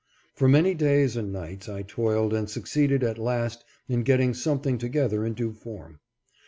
[0.33, 5.23] For many days and nights I toiled, and succeeded at last in getting something together
[5.23, 5.99] in due form.